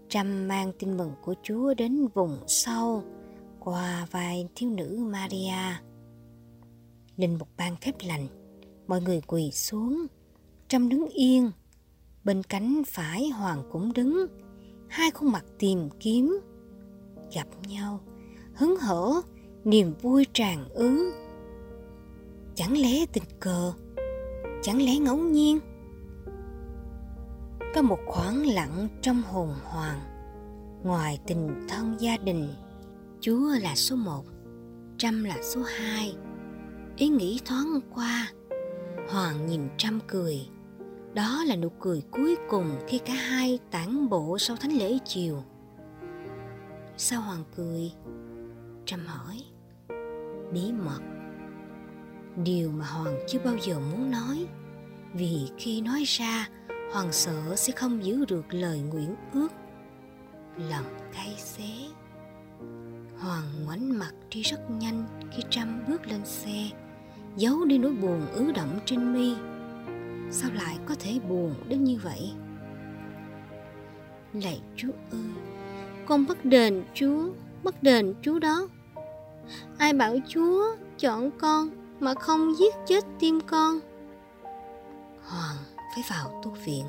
Trâm 0.08 0.48
mang 0.48 0.72
tin 0.78 0.96
mừng 0.96 1.12
của 1.22 1.34
Chúa 1.42 1.74
đến 1.74 2.06
vùng 2.14 2.38
sâu 2.46 3.04
qua 3.64 4.06
vai 4.10 4.48
thiếu 4.54 4.70
nữ 4.70 5.06
Maria. 5.10 5.80
Linh 7.16 7.38
một 7.38 7.46
ban 7.56 7.76
phép 7.76 7.92
lành, 8.06 8.26
mọi 8.86 9.00
người 9.00 9.20
quỳ 9.26 9.50
xuống, 9.50 10.06
trăm 10.68 10.88
đứng 10.88 11.08
yên, 11.08 11.50
bên 12.24 12.42
cánh 12.42 12.82
phải 12.86 13.28
Hoàng 13.28 13.62
cũng 13.72 13.92
đứng, 13.92 14.26
hai 14.88 15.10
khuôn 15.10 15.32
mặt 15.32 15.44
tìm 15.58 15.88
kiếm, 16.00 16.40
gặp 17.34 17.46
nhau, 17.68 18.00
hứng 18.54 18.76
hở, 18.76 19.12
niềm 19.64 19.94
vui 20.02 20.26
tràn 20.32 20.68
ứ. 20.68 21.12
Chẳng 22.54 22.78
lẽ 22.78 23.06
tình 23.12 23.24
cờ, 23.40 23.72
chẳng 24.62 24.82
lẽ 24.84 24.98
ngẫu 24.98 25.16
nhiên? 25.18 25.60
có 27.74 27.82
một 27.82 27.98
khoảng 28.06 28.46
lặng 28.46 28.88
trong 29.02 29.22
hồn 29.22 29.54
hoàng 29.64 30.00
ngoài 30.84 31.18
tình 31.26 31.66
thân 31.68 31.96
gia 32.00 32.16
đình 32.16 32.48
chúa 33.22 33.48
là 33.62 33.74
số 33.74 33.96
một 33.96 34.24
trâm 34.98 35.24
là 35.24 35.36
số 35.42 35.62
hai. 35.62 36.16
Ý 36.96 37.08
nghĩ 37.08 37.40
thoáng 37.44 37.80
qua, 37.94 38.30
hoàng 39.08 39.46
nhìn 39.46 39.68
trâm 39.76 40.00
cười. 40.08 40.48
Đó 41.14 41.44
là 41.46 41.56
nụ 41.56 41.68
cười 41.68 42.02
cuối 42.10 42.36
cùng 42.48 42.70
khi 42.88 42.98
cả 42.98 43.14
hai 43.14 43.58
tản 43.70 44.08
bộ 44.08 44.38
sau 44.38 44.56
thánh 44.56 44.72
lễ 44.72 44.98
chiều. 45.04 45.42
Sao 46.96 47.20
hoàng 47.20 47.44
cười? 47.56 47.92
Trâm 48.86 49.00
hỏi. 49.06 49.42
Bí 50.52 50.72
mật. 50.72 51.00
Điều 52.44 52.70
mà 52.70 52.84
hoàng 52.84 53.18
chưa 53.28 53.38
bao 53.44 53.54
giờ 53.62 53.78
muốn 53.78 54.10
nói, 54.10 54.46
vì 55.14 55.48
khi 55.58 55.80
nói 55.80 56.02
ra, 56.06 56.48
Hoàng 56.92 57.12
sợ 57.12 57.56
sẽ 57.56 57.72
không 57.72 58.04
giữ 58.04 58.24
được 58.28 58.54
lời 58.54 58.80
nguyện 58.80 59.16
ước. 59.32 59.48
Lòng 60.56 60.84
cay 61.14 61.34
xé. 61.38 61.68
Hoàng 63.22 63.64
ngoảnh 63.64 63.98
mặt 63.98 64.12
đi 64.30 64.42
rất 64.42 64.70
nhanh 64.70 65.04
khi 65.30 65.42
Trâm 65.50 65.84
bước 65.88 66.06
lên 66.06 66.24
xe, 66.24 66.70
Giấu 67.36 67.64
đi 67.64 67.78
nỗi 67.78 67.92
buồn 67.92 68.26
ứ 68.32 68.52
động 68.52 68.80
trên 68.86 69.12
mi. 69.12 69.34
Sao 70.30 70.50
lại 70.54 70.78
có 70.86 70.94
thể 71.00 71.18
buồn 71.28 71.54
đến 71.68 71.84
như 71.84 71.98
vậy? 72.02 72.32
Lạy 74.32 74.60
Chúa 74.76 74.92
ơi, 75.10 75.20
Con 76.06 76.26
bất 76.26 76.44
đền 76.44 76.84
Chúa, 76.94 77.28
Bất 77.62 77.82
đền 77.82 78.14
Chúa 78.22 78.38
đó. 78.38 78.68
Ai 79.78 79.92
bảo 79.92 80.16
Chúa 80.28 80.76
chọn 80.98 81.30
con 81.38 81.70
Mà 82.00 82.14
không 82.14 82.58
giết 82.58 82.74
chết 82.86 83.04
tim 83.20 83.40
con? 83.40 83.78
Hoàng 85.24 85.56
phải 85.94 86.04
vào 86.10 86.40
tu 86.44 86.50
viện. 86.50 86.86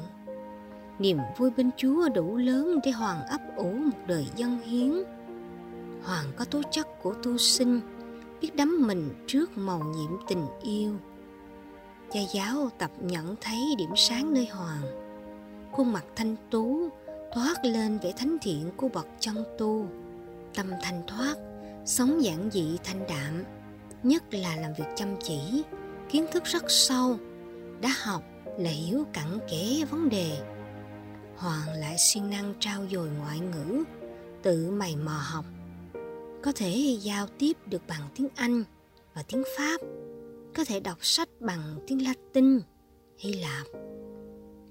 Niềm 1.00 1.18
vui 1.38 1.50
bên 1.58 1.70
chúa 1.78 2.10
đủ 2.10 2.38
lớn 2.38 2.80
để 2.84 2.92
hoàng 2.92 3.26
ấp 3.28 3.42
ủ 3.56 3.72
một 3.72 3.98
đời 4.08 4.28
dân 4.36 4.60
hiến 4.60 5.04
hoàng 6.04 6.32
có 6.38 6.46
tố 6.46 6.62
chất 6.72 6.88
của 7.02 7.14
tu 7.24 7.38
sinh, 7.38 7.82
biết 8.42 8.56
đắm 8.56 8.88
mình 8.88 9.24
trước 9.28 9.58
màu 9.58 9.80
nhiệm 9.80 10.12
tình 10.28 10.46
yêu. 10.64 10.94
Cha 12.12 12.20
giáo 12.34 12.70
tập 12.78 12.92
nhận 13.02 13.36
thấy 13.42 13.76
điểm 13.78 13.90
sáng 13.96 14.34
nơi 14.34 14.48
hoàng. 14.48 14.84
Khuôn 15.72 15.94
mặt 15.94 16.06
thanh 16.16 16.36
tú, 16.52 16.90
thoát 17.34 17.66
lên 17.66 18.00
vẻ 18.00 18.14
thánh 18.18 18.38
thiện 18.42 18.72
của 18.78 18.90
bậc 18.90 19.08
chân 19.20 19.44
tu. 19.58 19.88
Tâm 20.56 20.72
thanh 20.82 21.02
thoát, 21.08 21.36
sống 21.86 22.24
giản 22.24 22.50
dị 22.52 22.78
thanh 22.84 23.08
đạm, 23.08 23.44
nhất 24.04 24.24
là 24.34 24.56
làm 24.56 24.74
việc 24.74 24.86
chăm 24.96 25.08
chỉ, 25.24 25.64
kiến 26.10 26.26
thức 26.32 26.44
rất 26.44 26.64
sâu, 26.68 27.18
đã 27.82 27.90
học 28.04 28.24
là 28.58 28.70
hiểu 28.70 29.04
cặn 29.14 29.40
kẽ 29.52 29.86
vấn 29.90 30.10
đề. 30.10 30.38
Hoàng 31.38 31.74
lại 31.80 31.96
siêng 31.98 32.30
năng 32.30 32.54
trao 32.60 32.86
dồi 32.92 33.10
ngoại 33.10 33.40
ngữ, 33.40 33.84
tự 34.44 34.72
mày 34.72 34.96
mò 34.96 35.20
học 35.24 35.46
có 36.44 36.52
thể 36.56 36.98
giao 37.02 37.28
tiếp 37.40 37.58
được 37.66 37.82
bằng 37.88 38.10
tiếng 38.16 38.28
anh 38.36 38.64
và 39.14 39.24
tiếng 39.24 39.44
pháp 39.58 39.82
có 40.56 40.64
thể 40.66 40.80
đọc 40.80 40.98
sách 41.02 41.30
bằng 41.40 41.80
tiếng 41.88 42.04
latin 42.04 42.60
hy 43.18 43.34
lạp 43.34 43.68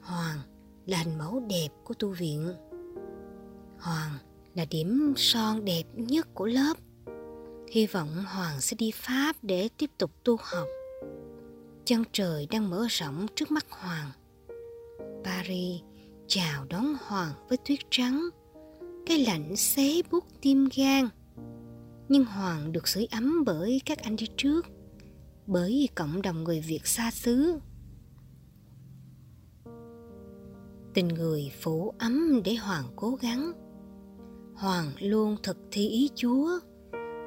hoàng 0.00 0.38
là 0.86 0.98
hình 0.98 1.18
mẫu 1.18 1.42
đẹp 1.48 1.68
của 1.84 1.94
tu 1.94 2.08
viện 2.08 2.54
hoàng 3.78 4.12
là 4.54 4.64
điểm 4.70 5.14
son 5.16 5.64
đẹp 5.64 5.84
nhất 5.94 6.28
của 6.34 6.46
lớp 6.46 6.74
hy 7.70 7.86
vọng 7.86 8.24
hoàng 8.26 8.60
sẽ 8.60 8.76
đi 8.78 8.90
pháp 8.94 9.36
để 9.42 9.68
tiếp 9.78 9.90
tục 9.98 10.10
tu 10.24 10.36
học 10.40 10.68
chân 11.84 12.04
trời 12.12 12.46
đang 12.50 12.70
mở 12.70 12.86
rộng 12.90 13.26
trước 13.36 13.50
mắt 13.50 13.66
Hoàng. 13.70 14.10
Paris 15.24 15.80
chào 16.26 16.64
đón 16.68 16.94
Hoàng 17.06 17.32
với 17.48 17.58
tuyết 17.58 17.78
trắng, 17.90 18.28
cái 19.06 19.18
lạnh 19.18 19.56
xé 19.56 20.02
buốt 20.10 20.26
tim 20.40 20.68
gan. 20.76 21.08
Nhưng 22.12 22.24
Hoàng 22.24 22.72
được 22.72 22.88
sưởi 22.88 23.06
ấm 23.10 23.44
bởi 23.46 23.80
các 23.86 23.98
anh 23.98 24.16
đi 24.16 24.26
trước, 24.36 24.66
bởi 25.46 25.88
cộng 25.94 26.22
đồng 26.22 26.44
người 26.44 26.60
Việt 26.60 26.86
xa 26.86 27.10
xứ. 27.10 27.58
Tình 30.94 31.08
người 31.08 31.52
phủ 31.60 31.94
ấm 31.98 32.40
để 32.44 32.54
Hoàng 32.54 32.84
cố 32.96 33.18
gắng. 33.20 33.52
Hoàng 34.54 34.92
luôn 35.00 35.36
thực 35.42 35.56
thi 35.70 35.88
ý 35.88 36.10
Chúa 36.14 36.58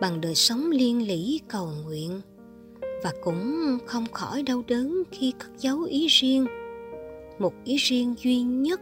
bằng 0.01 0.21
đời 0.21 0.35
sống 0.35 0.71
liên 0.71 1.07
lỉ 1.07 1.39
cầu 1.47 1.69
nguyện 1.83 2.21
và 3.03 3.13
cũng 3.23 3.77
không 3.85 4.05
khỏi 4.11 4.43
đau 4.43 4.63
đớn 4.67 5.03
khi 5.11 5.33
cất 5.39 5.49
giấu 5.57 5.81
ý 5.81 6.07
riêng 6.07 6.45
một 7.39 7.53
ý 7.63 7.75
riêng 7.75 8.15
duy 8.17 8.41
nhất 8.41 8.81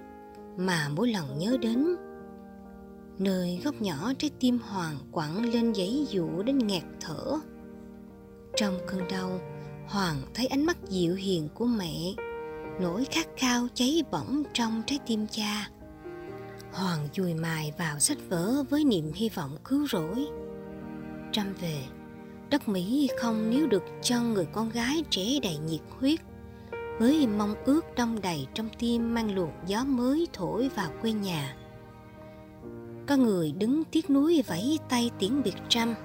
mà 0.58 0.90
mỗi 0.96 1.12
lần 1.12 1.38
nhớ 1.38 1.58
đến 1.62 1.96
nơi 3.24 3.62
góc 3.64 3.82
nhỏ 3.82 4.14
trái 4.18 4.32
tim 4.40 4.60
hoàng 4.60 4.98
quẳng 5.12 5.54
lên 5.54 5.74
giấy 5.74 6.08
dụ 6.10 6.44
đến 6.44 6.58
nghẹt 6.58 6.84
thở. 7.02 7.40
Trong 8.56 8.78
cơn 8.88 9.08
đau, 9.12 9.40
hoàng 9.88 10.22
thấy 10.34 10.48
ánh 10.48 10.66
mắt 10.66 10.78
dịu 10.90 11.16
hiền 11.16 11.50
của 11.54 11.66
mẹ. 11.66 12.14
Nỗi 12.82 13.06
khát 13.12 13.28
khao 13.38 13.68
cháy 13.74 14.04
bỏng 14.12 14.44
trong 14.54 14.84
trái 14.86 15.00
tim 15.08 15.28
cha. 15.32 15.70
Hoàng 16.72 17.08
dùi 17.14 17.34
mài 17.34 17.74
vào 17.78 18.00
sách 18.00 18.18
vở 18.30 18.64
với 18.70 18.84
niềm 18.84 19.12
hy 19.16 19.30
vọng 19.30 19.58
cứu 19.64 19.88
rỗi. 19.88 20.26
Trăm 21.32 21.54
về, 21.62 21.84
đất 22.50 22.68
mỹ 22.68 23.10
không 23.20 23.50
níu 23.50 23.68
được 23.68 23.84
cho 24.02 24.22
người 24.22 24.46
con 24.46 24.70
gái 24.70 25.04
trẻ 25.10 25.40
đầy 25.44 25.58
nhiệt 25.58 25.82
huyết. 26.00 26.20
Với 27.00 27.28
mong 27.28 27.56
ước 27.66 27.86
đông 27.96 28.22
đầy 28.22 28.48
trong 28.54 28.70
tim 28.80 29.14
mang 29.14 29.36
luồng 29.36 29.52
gió 29.66 29.84
mới 29.84 30.28
thổi 30.34 30.70
vào 30.76 30.90
quê 31.02 31.12
nhà 31.12 31.56
có 33.08 33.16
người 33.16 33.52
đứng 33.52 33.84
tiếc 33.84 34.10
nuối 34.10 34.44
vẫy 34.48 34.80
tay 34.90 35.12
tiễn 35.20 35.44
biệt 35.44 35.56
trăm 35.70 35.96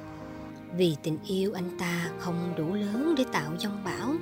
vì 0.77 0.97
tình 1.03 1.19
yêu 1.27 1.53
anh 1.53 1.79
ta 1.79 2.11
không 2.19 2.55
đủ 2.57 2.75
lớn 2.75 3.15
để 3.17 3.25
tạo 3.33 3.53
dông 3.59 3.85
bão 3.85 4.15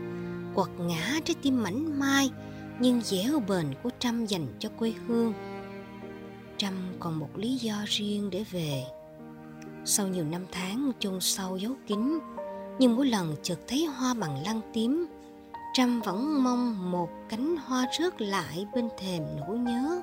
quật 0.54 0.71
ngã 0.78 1.21
trái 1.25 1.35
tim 1.42 1.62
mảnh 1.62 1.99
mai 1.99 2.30
nhưng 2.78 3.00
dẻo 3.00 3.40
bền 3.49 3.66
của 3.83 3.90
Trâm 3.99 4.26
dành 4.26 4.47
cho 4.59 4.68
quê 4.78 4.92
hương. 5.06 5.33
Trâm 6.56 6.73
còn 7.00 7.18
một 7.18 7.28
lý 7.37 7.56
do 7.56 7.75
riêng 7.87 8.30
để 8.30 8.45
về. 8.50 8.85
Sau 9.85 10.09
nhiều 10.09 10.25
năm 10.25 10.47
tháng 10.52 10.92
chôn 10.99 11.21
sâu 11.21 11.56
giấu 11.56 11.73
kín, 11.87 12.18
nhưng 12.78 12.97
mỗi 12.97 13.06
lần 13.06 13.35
chợt 13.42 13.59
thấy 13.68 13.85
hoa 13.85 14.14
bằng 14.14 14.42
lăng 14.45 14.61
tím, 14.73 15.06
Trâm 15.75 16.00
vẫn 16.00 16.45
mong 16.45 16.90
một 16.90 17.09
cánh 17.28 17.56
hoa 17.56 17.87
rớt 17.99 18.23
lại 18.23 18.66
bên 18.75 18.88
thềm 18.99 19.23
nỗi 19.40 19.59
nhớ. 19.59 20.02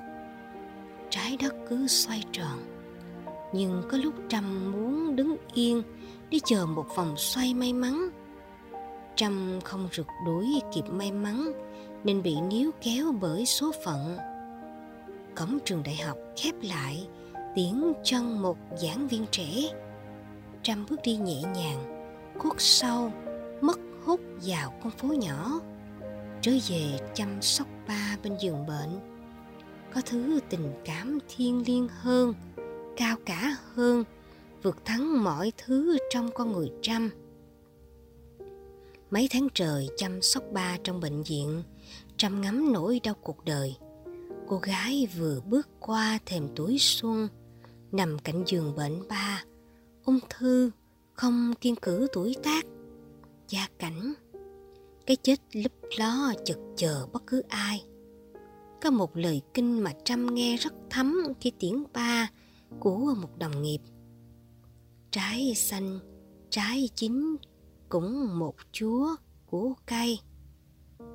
Trái 1.14 1.36
đất 1.42 1.54
cứ 1.68 1.86
xoay 1.86 2.22
tròn, 2.32 2.58
nhưng 3.52 3.82
có 3.90 3.98
lúc 3.98 4.14
Trâm 4.28 4.72
muốn 4.72 5.16
đứng 5.16 5.36
yên 5.54 5.82
để 6.30 6.38
chờ 6.44 6.66
một 6.66 6.86
vòng 6.96 7.14
xoay 7.16 7.54
may 7.54 7.72
mắn. 7.72 8.08
Trâm 9.16 9.60
không 9.64 9.88
rượt 9.92 10.06
đuổi 10.26 10.60
kịp 10.74 10.84
may 10.90 11.12
mắn 11.12 11.52
nên 12.04 12.22
bị 12.22 12.36
níu 12.40 12.70
kéo 12.82 13.12
bởi 13.20 13.46
số 13.46 13.72
phận. 13.84 14.16
Cổng 15.36 15.58
trường 15.64 15.82
đại 15.82 15.96
học 15.96 16.16
khép 16.36 16.54
lại, 16.62 17.08
tiễn 17.54 17.92
chân 18.04 18.42
một 18.42 18.56
giảng 18.76 19.08
viên 19.08 19.26
trẻ. 19.30 19.48
Trâm 20.62 20.86
bước 20.90 21.00
đi 21.04 21.16
nhẹ 21.16 21.42
nhàng, 21.54 22.08
khuất 22.38 22.54
sau 22.58 23.12
mất 23.60 23.78
hút 24.04 24.20
vào 24.42 24.72
con 24.82 24.90
phố 24.90 25.08
nhỏ. 25.08 25.60
Trở 26.40 26.52
về 26.68 26.98
chăm 27.14 27.42
sóc 27.42 27.66
ba 27.88 28.16
bên 28.22 28.36
giường 28.40 28.66
bệnh. 28.66 29.13
Có 29.94 30.00
thứ 30.06 30.40
tình 30.50 30.72
cảm 30.84 31.18
thiêng 31.28 31.62
liêng 31.66 31.88
hơn, 31.88 32.34
cao 32.96 33.16
cả 33.26 33.56
hơn, 33.74 34.04
vượt 34.62 34.84
thắng 34.84 35.24
mọi 35.24 35.52
thứ 35.58 35.98
trong 36.10 36.30
con 36.34 36.52
người 36.52 36.70
trăm. 36.82 37.10
Mấy 39.10 39.28
tháng 39.30 39.48
trời 39.54 39.88
chăm 39.96 40.22
sóc 40.22 40.44
ba 40.52 40.78
trong 40.84 41.00
bệnh 41.00 41.22
viện, 41.22 41.62
trăm 42.16 42.40
ngắm 42.40 42.72
nỗi 42.72 43.00
đau 43.04 43.14
cuộc 43.22 43.44
đời. 43.44 43.76
Cô 44.48 44.58
gái 44.58 45.08
vừa 45.18 45.40
bước 45.40 45.68
qua 45.80 46.18
thềm 46.26 46.48
tuổi 46.56 46.76
xuân 46.78 47.28
nằm 47.92 48.18
cạnh 48.18 48.44
giường 48.46 48.74
bệnh 48.76 49.08
ba. 49.08 49.44
Ung 50.04 50.18
thư 50.30 50.70
không 51.12 51.54
kiên 51.60 51.76
cử 51.76 52.06
tuổi 52.12 52.36
tác 52.42 52.64
gia 53.48 53.68
cảnh. 53.78 54.14
Cái 55.06 55.16
chết 55.16 55.40
lấp 55.52 55.72
ló 55.98 56.32
chực 56.44 56.58
chờ 56.76 57.06
bất 57.12 57.22
cứ 57.26 57.42
ai 57.48 57.84
có 58.84 58.90
một 58.90 59.16
lời 59.16 59.42
kinh 59.54 59.80
mà 59.80 59.92
trâm 60.04 60.34
nghe 60.34 60.56
rất 60.56 60.74
thấm 60.90 61.22
khi 61.40 61.52
tiếng 61.58 61.84
ba 61.92 62.30
của 62.80 63.14
một 63.22 63.38
đồng 63.38 63.62
nghiệp. 63.62 63.78
Trái 65.10 65.54
xanh, 65.54 65.98
trái 66.50 66.88
chín 66.94 67.36
cũng 67.88 68.38
một 68.38 68.54
chúa 68.72 69.16
của 69.46 69.74
cây. 69.86 70.18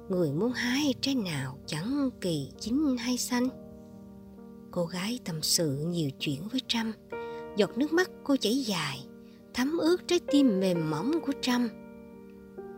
Người 0.10 0.32
muốn 0.32 0.52
hái 0.52 0.94
trái 1.02 1.16
nào 1.16 1.58
chẳng 1.66 2.10
kỳ 2.22 2.52
chín 2.60 2.98
hay 3.00 3.18
xanh. 3.18 3.50
Cô 4.72 4.86
gái 4.86 5.20
tâm 5.26 5.42
sự 5.42 5.86
nhiều 5.88 6.10
chuyện 6.20 6.48
với 6.52 6.62
trâm. 6.68 6.92
Giọt 7.58 7.78
nước 7.78 7.94
mắt 7.94 8.10
cô 8.24 8.36
chảy 8.38 8.56
dài, 8.56 9.00
thấm 9.54 9.78
ướt 9.78 9.98
trái 10.08 10.20
tim 10.32 10.60
mềm 10.60 10.90
mỏng 10.90 11.12
của 11.26 11.34
trâm. 11.42 11.68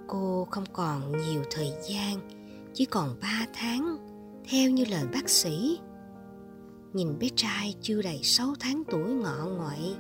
Cô 0.08 0.48
không 0.52 0.66
còn 0.74 1.12
nhiều 1.12 1.44
thời 1.52 1.72
gian, 1.90 2.30
chỉ 2.74 2.86
còn 2.86 3.16
ba 3.22 3.48
tháng 3.54 4.11
theo 4.50 4.70
như 4.70 4.86
lời 4.90 5.06
bác 5.14 5.30
sĩ, 5.30 5.80
nhìn 6.94 7.20
bé 7.20 7.28
trai 7.36 7.76
chưa 7.82 8.02
đầy 8.02 8.20
6 8.24 8.54
tháng 8.60 8.84
tuổi 8.92 9.14
ngọ 9.14 9.46
ngoại, 9.58 9.96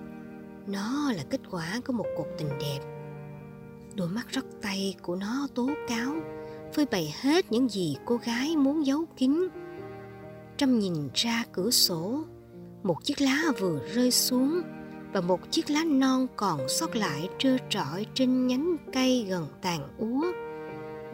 nó 0.67 1.11
là 1.11 1.23
kết 1.29 1.41
quả 1.51 1.81
của 1.85 1.93
một 1.93 2.05
cuộc 2.17 2.27
tình 2.37 2.49
đẹp. 2.59 2.79
Đôi 3.95 4.07
mắt 4.07 4.27
rất 4.29 4.45
tay 4.61 4.95
của 5.01 5.15
nó 5.15 5.47
tố 5.55 5.69
cáo 5.87 6.13
phơi 6.73 6.85
bày 6.85 7.13
hết 7.21 7.51
những 7.51 7.69
gì 7.69 7.95
cô 8.05 8.19
gái 8.25 8.57
muốn 8.57 8.85
giấu 8.85 9.05
kín. 9.17 9.47
Trâm 10.57 10.79
nhìn 10.79 11.09
ra 11.13 11.43
cửa 11.51 11.71
sổ, 11.71 12.23
một 12.83 13.03
chiếc 13.03 13.21
lá 13.21 13.43
vừa 13.59 13.79
rơi 13.93 14.11
xuống 14.11 14.61
và 15.13 15.21
một 15.21 15.51
chiếc 15.51 15.69
lá 15.69 15.83
non 15.83 16.27
còn 16.35 16.69
sót 16.69 16.95
lại 16.95 17.29
trơ 17.37 17.57
trọi 17.69 18.05
trên 18.13 18.47
nhánh 18.47 18.77
cây 18.93 19.25
gần 19.29 19.47
tàn 19.61 19.87
úa, 19.97 20.25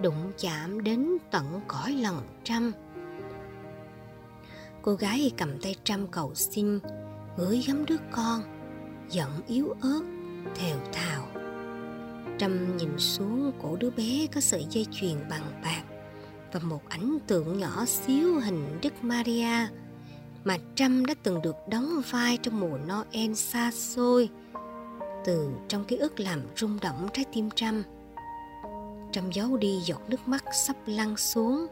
đụng 0.01 0.31
chạm 0.37 0.83
đến 0.83 1.17
tận 1.31 1.61
cõi 1.67 1.91
lòng 1.91 2.21
trăm 2.43 2.71
cô 4.81 4.93
gái 4.93 5.31
cầm 5.37 5.59
tay 5.61 5.75
trăm 5.83 6.07
cầu 6.07 6.35
xin 6.35 6.79
gửi 7.37 7.63
gắm 7.67 7.85
đứa 7.85 7.97
con, 8.11 8.41
giọng 9.09 9.41
yếu 9.47 9.75
ớt, 9.81 10.01
thều 10.55 10.77
thào 10.93 11.27
Trâm 12.37 12.77
nhìn 12.77 12.97
xuống 12.97 13.51
cổ 13.61 13.75
đứa 13.75 13.89
bé 13.89 14.27
có 14.35 14.41
sợi 14.41 14.65
dây 14.69 14.85
chuyền 14.91 15.29
bằng 15.29 15.61
bạc 15.63 15.83
và 16.51 16.59
một 16.59 16.81
ảnh 16.89 17.17
tượng 17.27 17.59
nhỏ 17.59 17.85
xíu 17.85 18.39
hình 18.39 18.79
Đức 18.81 18.93
Maria 19.01 19.67
mà 20.43 20.57
Trâm 20.75 21.05
đã 21.05 21.13
từng 21.23 21.41
được 21.41 21.55
đóng 21.69 22.01
vai 22.09 22.37
trong 22.37 22.59
mùa 22.59 22.77
Noel 22.77 23.33
xa 23.33 23.71
xôi, 23.71 24.29
từ 25.25 25.49
trong 25.67 25.85
ký 25.85 25.97
ức 25.97 26.19
làm 26.19 26.41
rung 26.55 26.79
động 26.81 27.07
trái 27.13 27.25
tim 27.33 27.49
Trâm. 27.55 27.83
Trâm 29.11 29.31
giấu 29.31 29.57
đi 29.57 29.79
giọt 29.85 30.01
nước 30.07 30.27
mắt 30.27 30.43
sắp 30.67 30.75
lăn 30.85 31.17
xuống. 31.17 31.67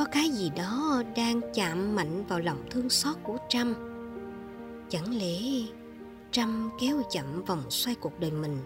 Có 0.00 0.06
cái 0.06 0.28
gì 0.28 0.50
đó 0.56 1.02
đang 1.16 1.40
chạm 1.54 1.96
mạnh 1.96 2.24
vào 2.28 2.40
lòng 2.40 2.64
thương 2.70 2.90
xót 2.90 3.16
của 3.22 3.36
Trâm. 3.48 3.74
Chẳng 4.88 5.18
lẽ 5.18 5.38
Trâm 6.30 6.70
kéo 6.80 7.02
chậm 7.10 7.44
vòng 7.44 7.62
xoay 7.70 7.94
cuộc 7.94 8.20
đời 8.20 8.30
mình 8.30 8.58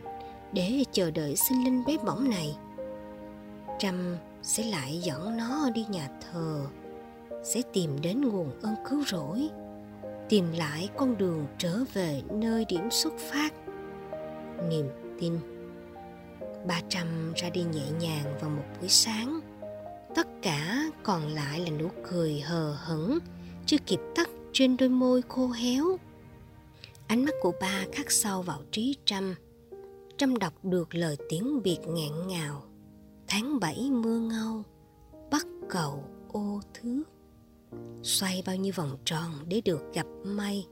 để 0.53 0.85
chờ 0.92 1.11
đợi 1.11 1.37
sinh 1.37 1.64
linh 1.64 1.85
bé 1.87 1.97
bỏng 2.05 2.31
này? 2.31 2.57
Trâm 3.79 4.16
sẽ 4.42 4.64
lại 4.64 5.01
dẫn 5.03 5.37
nó 5.37 5.70
đi 5.70 5.85
nhà 5.88 6.09
thờ, 6.20 6.61
sẽ 7.44 7.62
tìm 7.73 8.01
đến 8.01 8.20
nguồn 8.20 8.61
ơn 8.61 8.75
cứu 8.90 9.05
rỗi, 9.07 9.49
tìm 10.29 10.53
lại 10.53 10.88
con 10.97 11.18
đường 11.18 11.47
trở 11.59 11.79
về 11.92 12.23
nơi 12.31 12.64
điểm 12.64 12.90
xuất 12.90 13.12
phát. 13.18 13.55
Niềm 14.68 14.87
tin. 15.20 15.38
Ba 16.66 16.81
trăm 16.88 17.33
ra 17.37 17.51
đi 17.51 17.62
nhẹ 17.62 17.90
nhàng 18.01 18.38
vào 18.40 18.51
một 18.51 18.64
buổi 18.81 18.88
sáng 18.88 19.40
tất 20.14 20.29
cả 20.42 20.90
còn 21.03 21.27
lại 21.27 21.61
là 21.61 21.70
nụ 21.70 21.88
cười 22.11 22.40
hờ 22.40 22.77
hững, 22.87 23.18
chưa 23.66 23.77
kịp 23.87 24.00
tắt 24.14 24.31
trên 24.53 24.77
đôi 24.77 24.88
môi 24.88 25.22
khô 25.29 25.48
héo. 25.48 25.98
Ánh 27.07 27.24
mắt 27.24 27.35
của 27.40 27.53
ba 27.61 27.85
khắc 27.92 28.11
sâu 28.11 28.42
vào 28.42 28.62
trí 28.70 28.96
trăm 29.05 29.35
Trâm 30.16 30.38
đọc 30.38 30.53
được 30.62 30.94
lời 30.94 31.16
tiếng 31.29 31.62
biệt 31.62 31.79
ngạn 31.87 32.29
ngào. 32.29 32.62
Tháng 33.27 33.61
bảy 33.61 33.90
mưa 33.90 34.18
ngâu, 34.18 34.62
Bắt 35.31 35.46
cầu 35.68 36.05
ô 36.33 36.61
thước 36.74 37.03
Xoay 38.03 38.42
bao 38.46 38.57
nhiêu 38.57 38.72
vòng 38.77 38.96
tròn 39.05 39.31
để 39.48 39.61
được 39.64 39.83
gặp 39.94 40.07
may 40.24 40.66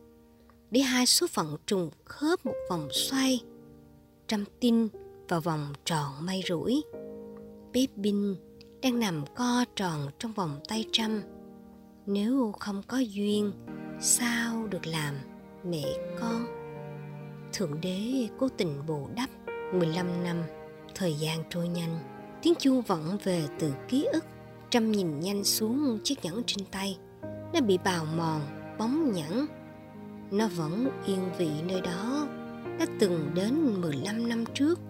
Để 0.70 0.81
hai 0.81 1.07
số 1.07 1.26
phận 1.26 1.57
trùng 1.66 1.90
khớp 2.05 2.46
một 2.46 2.55
vòng 2.70 2.88
xoay. 2.92 3.40
Trăm 4.28 4.44
tin 4.61 4.88
vào 5.28 5.40
vòng 5.40 5.72
tròn 5.85 6.12
may 6.20 6.42
rủi. 6.48 6.83
Bé 7.72 7.87
Binh 7.96 8.37
đang 8.83 9.01
nằm 9.01 9.25
co 9.35 9.64
tròn 9.77 10.07
trong 10.18 10.33
vòng 10.33 10.61
tay 10.68 10.85
trăm. 10.92 11.23
Nếu 12.07 12.53
không 12.59 12.83
có 12.87 12.99
duyên 12.99 13.53
Sao 14.01 14.66
được 14.66 14.87
làm 14.87 15.14
mẹ 15.64 15.85
con? 16.21 16.47
Thượng 17.53 17.81
đế 17.81 18.29
cố 18.38 18.49
tình 18.49 18.87
bù 18.87 19.09
đắp 19.16 19.31
15 19.75 20.25
năm 20.25 20.37
Thời 20.95 21.14
gian 21.14 21.45
trôi 21.51 21.68
nhanh. 21.68 21.99
Tiếng 22.42 22.55
chuông 22.59 22.83
vọng 22.83 23.18
về 23.25 23.45
từ 23.59 23.73
ký 23.88 24.07
ức. 24.12 24.25
Trâm 24.71 24.92
nhìn 24.92 25.21
nhanh 25.21 25.45
xuống 25.45 25.99
chiếc 26.05 26.25
nhẫn 26.25 26.42
trên 26.47 26.64
tay. 26.64 26.99
Nó 27.55 27.61
bị 27.61 27.79
bào 27.85 28.05
mòn, 28.16 28.40
bóng 28.79 29.12
nhẫn 29.12 29.47
Nó 30.31 30.49
vẫn 30.49 30.90
yên 31.07 31.31
vị 31.38 31.51
nơi 31.68 31.81
đó. 31.81 32.27
Đã 32.79 32.87
từng 33.01 33.31
đến 33.35 33.81
15 33.81 34.29
năm 34.29 34.45
trước. 34.55 34.81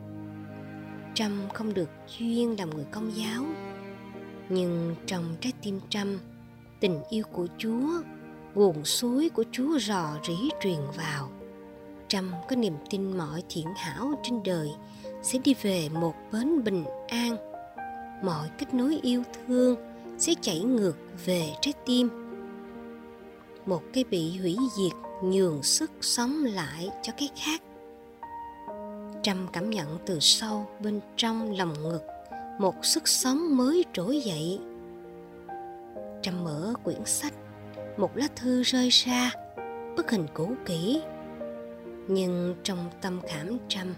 Trâm 1.15 1.41
không 1.55 1.75
được 1.75 1.89
duyên 2.19 2.59
làm 2.59 2.71
người 2.71 2.87
công 2.93 3.17
giáo 3.17 3.45
nhưng 4.55 4.95
trong 5.07 5.37
trái 5.41 5.53
tim 5.63 5.81
trâm, 5.89 6.19
tình 6.81 7.03
yêu 7.11 7.25
của 7.33 7.47
chúa, 7.59 7.89
nguồn 8.55 8.85
suối 8.85 9.29
của 9.29 9.45
chúa 9.53 9.79
rò 9.79 10.07
rỉ 10.27 10.35
truyền 10.61 10.81
vào. 10.97 11.31
Trâm 12.09 12.33
có 12.49 12.57
niềm 12.57 12.75
tin 12.91 13.19
mọi 13.19 13.43
thiện 13.49 13.67
hảo 13.77 14.21
trên 14.23 14.43
đời 14.43 14.69
sẽ 15.23 15.39
đi 15.45 15.55
về 15.63 15.89
một 15.89 16.15
bến 16.33 16.65
bình 16.65 16.85
an. 17.09 17.37
Mọi 18.25 18.49
kết 18.59 18.75
nối 18.75 18.99
yêu 19.03 19.23
thương 19.47 19.77
sẽ 20.19 20.35
chảy 20.41 20.61
ngược 20.61 20.97
về 21.27 21.53
trái 21.61 21.75
tim. 21.87 22.09
Một 23.67 23.83
cái 23.93 24.05
bị 24.11 24.39
hủy 24.39 24.57
diệt 24.77 24.93
nhường 25.23 25.63
sức 25.63 25.91
sống 26.01 26.45
lại 26.45 26.89
cho 27.03 27.13
cái 27.19 27.29
khác. 27.37 27.63
Trâm 29.23 29.47
cảm 29.53 29.71
nhận 29.71 29.99
từ 30.07 30.19
sâu 30.21 30.67
bên 30.81 31.01
trong 31.17 31.57
lòng 31.57 31.83
ngực 31.83 32.12
một 32.59 32.85
sức 32.85 33.09
sống 33.09 33.57
mới 33.57 33.85
trỗi 33.93 34.21
dậy. 34.21 34.59
Trâm 36.23 36.45
mở 36.45 36.75
quyển 36.85 37.05
sách, 37.05 37.35
một 37.97 38.17
lá 38.17 38.29
thư 38.37 38.63
rơi 38.63 38.89
ra, 38.89 39.31
bức 39.97 40.11
hình 40.11 40.27
cũ 40.35 40.53
kỹ. 40.67 41.03
Nhưng 42.09 42.55
trong 42.63 42.91
tâm 43.01 43.21
khảm 43.29 43.59
trâm 43.69 43.95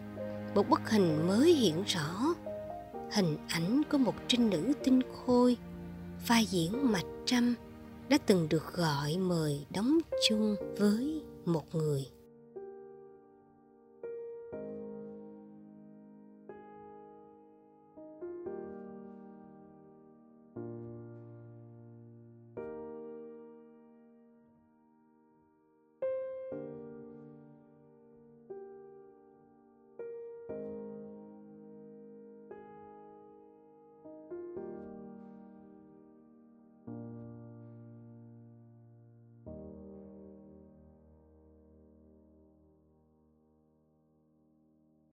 một 0.54 0.68
bức 0.70 0.90
hình 0.90 1.26
mới 1.28 1.52
hiện 1.52 1.82
rõ. 1.86 2.34
Hình 3.12 3.36
ảnh 3.48 3.82
của 3.90 3.98
một 3.98 4.14
trinh 4.28 4.50
nữ 4.50 4.72
tinh 4.84 5.00
khôi, 5.12 5.56
vai 6.26 6.44
diễn 6.44 6.92
mạch 6.92 7.06
trăm 7.26 7.54
đã 8.08 8.18
từng 8.26 8.48
được 8.48 8.72
gọi 8.72 9.16
mời 9.16 9.66
đóng 9.70 9.98
chung 10.28 10.56
với 10.78 11.22
một 11.44 11.74
người. 11.74 12.06